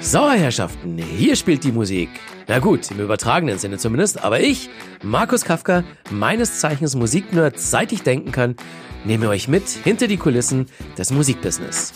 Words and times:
So, 0.00 0.30
Herrschaften, 0.30 0.98
hier 0.98 1.36
spielt 1.36 1.64
die 1.64 1.72
Musik. 1.72 2.08
Na 2.46 2.58
gut, 2.58 2.90
im 2.90 3.00
übertragenen 3.00 3.58
Sinne 3.58 3.78
zumindest, 3.78 4.22
aber 4.22 4.40
ich, 4.40 4.68
Markus 5.02 5.44
Kafka, 5.44 5.84
meines 6.10 6.60
Zeichens 6.60 6.94
Musiknerd, 6.94 7.58
seit 7.58 7.92
ich 7.92 8.02
denken 8.02 8.30
kann, 8.30 8.56
nehme 9.04 9.28
euch 9.28 9.48
mit 9.48 9.66
hinter 9.68 10.06
die 10.06 10.18
Kulissen 10.18 10.66
des 10.96 11.10
Musikbusiness. 11.10 11.94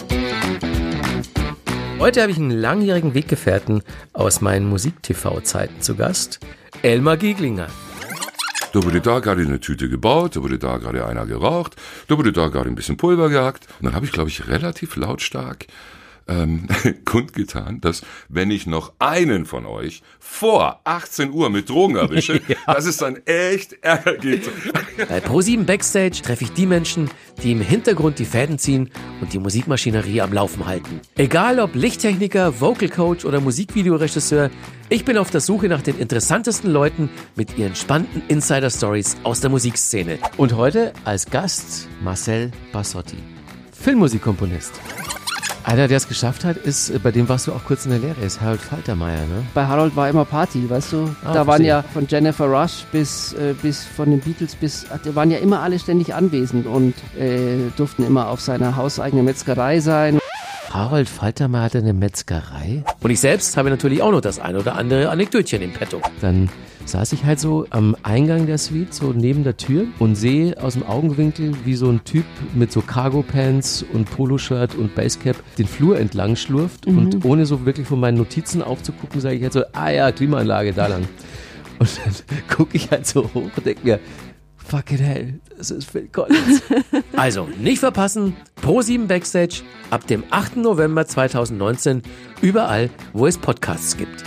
Heute 1.98 2.22
habe 2.22 2.32
ich 2.32 2.38
einen 2.38 2.50
langjährigen 2.50 3.14
Weggefährten 3.14 3.82
aus 4.12 4.40
meinen 4.40 4.68
Musik-TV-Zeiten 4.68 5.80
zu 5.80 5.94
Gast, 5.94 6.40
Elmar 6.82 7.18
Gieglinger. 7.18 7.68
Da 8.72 8.82
wurde 8.82 9.00
da 9.00 9.18
gerade 9.18 9.42
eine 9.42 9.60
Tüte 9.60 9.88
gebaut, 9.88 10.36
da 10.36 10.42
wurde 10.42 10.58
da 10.58 10.78
gerade 10.78 11.04
einer 11.04 11.26
geraucht, 11.26 11.76
da 12.08 12.16
wurde 12.16 12.32
da 12.32 12.48
gerade 12.48 12.68
ein 12.68 12.76
bisschen 12.76 12.96
Pulver 12.96 13.28
gehackt. 13.28 13.66
Und 13.80 13.86
dann 13.86 13.94
habe 13.94 14.06
ich, 14.06 14.12
glaube 14.12 14.30
ich, 14.30 14.48
relativ 14.48 14.96
lautstark 14.96 15.66
ähm, 16.28 16.66
kundgetan, 17.04 17.80
dass 17.80 18.02
wenn 18.28 18.50
ich 18.50 18.66
noch 18.66 18.92
einen 18.98 19.46
von 19.46 19.66
euch 19.66 20.02
vor 20.18 20.80
18 20.84 21.32
Uhr 21.32 21.50
mit 21.50 21.68
Drogen 21.68 21.96
erwische, 21.96 22.40
ja. 22.48 22.56
dass 22.66 22.86
es 22.86 22.96
dann 22.96 23.16
echt 23.26 23.74
Ärger 23.82 24.16
gibt. 24.16 24.48
Bei 25.08 25.18
Pro7 25.18 25.64
Backstage 25.64 26.22
treffe 26.22 26.44
ich 26.44 26.52
die 26.52 26.66
Menschen, 26.66 27.10
die 27.42 27.52
im 27.52 27.60
Hintergrund 27.60 28.18
die 28.18 28.24
Fäden 28.24 28.58
ziehen 28.58 28.90
und 29.20 29.32
die 29.32 29.38
Musikmaschinerie 29.38 30.20
am 30.20 30.32
Laufen 30.32 30.66
halten. 30.66 31.00
Egal 31.16 31.58
ob 31.60 31.74
Lichttechniker, 31.74 32.60
Vocal 32.60 32.88
Coach 32.88 33.24
oder 33.24 33.40
Musikvideoregisseur, 33.40 34.50
ich 34.88 35.04
bin 35.04 35.18
auf 35.18 35.30
der 35.30 35.40
Suche 35.40 35.68
nach 35.68 35.82
den 35.82 35.98
interessantesten 35.98 36.70
Leuten 36.70 37.10
mit 37.36 37.56
ihren 37.56 37.76
spannenden 37.76 38.22
Insider-Stories 38.28 39.18
aus 39.22 39.40
der 39.40 39.50
Musikszene. 39.50 40.18
Und 40.36 40.56
heute 40.56 40.92
als 41.04 41.26
Gast 41.26 41.88
Marcel 42.02 42.50
Bassotti, 42.72 43.18
Filmmusikkomponist. 43.72 44.80
Einer, 45.70 45.86
der 45.86 45.98
es 45.98 46.08
geschafft 46.08 46.44
hat, 46.44 46.56
ist, 46.56 46.90
äh, 46.90 46.98
bei 46.98 47.12
dem 47.12 47.28
warst 47.28 47.46
du 47.46 47.52
auch 47.52 47.64
kurz 47.64 47.84
in 47.84 47.92
der 47.92 48.00
Lehre, 48.00 48.20
ist 48.22 48.40
Harold 48.40 48.60
Faltermeier, 48.60 49.20
ne? 49.20 49.44
Bei 49.54 49.66
Harold 49.66 49.94
war 49.94 50.08
immer 50.08 50.24
Party, 50.24 50.68
weißt 50.68 50.92
du? 50.92 51.14
Ah, 51.24 51.32
da 51.32 51.46
waren 51.46 51.64
ja 51.64 51.82
von 51.82 52.08
Jennifer 52.08 52.46
Rush 52.46 52.86
bis, 52.90 53.34
äh, 53.34 53.54
bis 53.62 53.84
von 53.84 54.10
den 54.10 54.18
Beatles 54.18 54.56
bis, 54.56 54.86
da 55.04 55.14
waren 55.14 55.30
ja 55.30 55.38
immer 55.38 55.60
alle 55.60 55.78
ständig 55.78 56.12
anwesend 56.12 56.66
und 56.66 56.94
äh, 57.16 57.70
durften 57.76 58.04
immer 58.04 58.30
auf 58.30 58.40
seiner 58.40 58.74
hauseigenen 58.74 59.24
Metzgerei 59.24 59.78
sein. 59.78 60.18
Harold 60.70 61.08
Faltermeier 61.08 61.62
hatte 61.62 61.78
eine 61.78 61.92
Metzgerei. 61.92 62.82
Und 63.00 63.10
ich 63.12 63.20
selbst 63.20 63.56
habe 63.56 63.70
natürlich 63.70 64.02
auch 64.02 64.10
noch 64.10 64.22
das 64.22 64.40
ein 64.40 64.56
oder 64.56 64.74
andere 64.74 65.08
Anekdötchen 65.08 65.62
im 65.62 65.72
Petto. 65.72 66.00
Dann 66.20 66.48
saß 66.84 67.12
ich 67.12 67.24
halt 67.24 67.40
so 67.40 67.66
am 67.70 67.96
Eingang 68.02 68.46
der 68.46 68.58
Suite, 68.58 68.92
so 68.92 69.12
neben 69.12 69.44
der 69.44 69.56
Tür 69.56 69.86
und 69.98 70.16
sehe 70.16 70.60
aus 70.62 70.74
dem 70.74 70.84
Augenwinkel, 70.84 71.52
wie 71.64 71.74
so 71.74 71.88
ein 71.88 72.02
Typ 72.04 72.24
mit 72.54 72.72
so 72.72 72.80
Cargo-Pants 72.80 73.84
und 73.92 74.10
Poloshirt 74.10 74.74
und 74.74 74.94
Basecap 74.94 75.36
den 75.56 75.66
Flur 75.66 75.98
entlang 75.98 76.36
schlurft 76.36 76.86
mhm. 76.86 76.98
und 76.98 77.24
ohne 77.24 77.46
so 77.46 77.64
wirklich 77.66 77.86
von 77.86 78.00
meinen 78.00 78.18
Notizen 78.18 78.62
aufzugucken, 78.62 79.20
sage 79.20 79.36
ich 79.36 79.42
halt 79.42 79.52
so, 79.52 79.62
ah 79.72 79.90
ja, 79.90 80.12
Klimaanlage, 80.12 80.72
da 80.72 80.86
lang. 80.86 81.08
Und 81.78 82.00
dann 82.04 82.38
gucke 82.56 82.76
ich 82.76 82.90
halt 82.90 83.06
so 83.06 83.24
hoch 83.34 83.50
und 83.56 83.66
denke 83.66 83.80
mir, 83.84 84.00
fucking 84.70 84.98
hell, 84.98 85.40
das 85.56 85.70
ist 85.70 85.90
Phil 85.90 86.08
Collins. 86.08 86.62
also, 87.16 87.48
nicht 87.60 87.80
verpassen, 87.80 88.36
Pro7 88.62 89.06
Backstage 89.06 89.62
ab 89.90 90.06
dem 90.06 90.22
8. 90.30 90.56
November 90.56 91.06
2019, 91.06 92.02
überall, 92.40 92.90
wo 93.12 93.26
es 93.26 93.36
Podcasts 93.36 93.96
gibt. 93.96 94.24